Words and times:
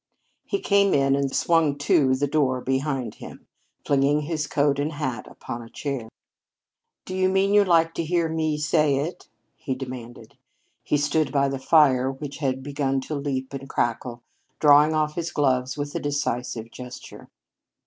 He 0.47 0.59
came 0.59 0.95
in 0.95 1.15
and 1.15 1.29
swung 1.31 1.77
to 1.77 2.15
the 2.15 2.25
door 2.25 2.59
behind 2.59 3.13
him, 3.21 3.45
flinging 3.85 4.21
his 4.21 4.47
coat 4.47 4.79
and 4.79 4.93
hat 4.93 5.27
upon 5.29 5.61
a 5.61 5.69
chair. 5.69 6.09
"Do 7.05 7.15
you 7.15 7.29
mean 7.29 7.53
you 7.53 7.63
like 7.63 7.93
to 7.93 8.03
hear 8.03 8.27
me 8.27 8.57
say 8.57 8.95
it?" 8.95 9.27
he 9.55 9.75
demanded. 9.75 10.39
He 10.83 10.97
stood 10.97 11.31
by 11.31 11.49
the 11.49 11.59
fire 11.59 12.11
which 12.11 12.37
had 12.39 12.63
begun 12.63 12.99
to 13.01 13.13
leap 13.15 13.53
and 13.53 13.69
crackle, 13.69 14.23
drawing 14.59 14.95
off 14.95 15.13
his 15.13 15.31
gloves 15.31 15.77
with 15.77 15.93
a 15.93 15.99
decisive 15.99 16.71
gesture. 16.71 17.29